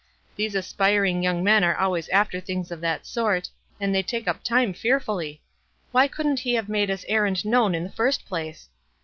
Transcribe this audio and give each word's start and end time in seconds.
These 0.35 0.55
aspiring 0.55 1.21
young 1.21 1.43
men 1.43 1.63
are 1.63 1.77
always 1.77 2.09
after 2.09 2.39
things 2.39 2.71
of 2.71 2.81
that 2.81 3.05
sort, 3.05 3.51
and 3.79 3.93
they 3.93 4.01
take 4.01 4.27
up 4.27 4.43
time 4.43 4.73
fearfully. 4.73 5.43
Why 5.91 6.07
couldn't 6.07 6.39
he 6.39 6.55
have 6.55 6.67
made 6.69 6.89
his 6.89 7.05
errand 7.07 7.45
known 7.45 7.75
in 7.75 7.83
the 7.83 7.91
first 7.91 8.25
place?" 8.25 8.69